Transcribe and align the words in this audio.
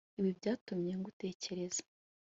Ibi 0.19 0.31
byatumye 0.39 0.91
ngutekereza 0.99 1.81